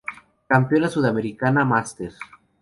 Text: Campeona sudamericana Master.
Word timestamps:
Campeona 0.53 0.89
sudamericana 0.89 1.63
Master. 1.63 2.11